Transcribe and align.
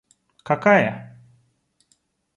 какая 0.43 0.87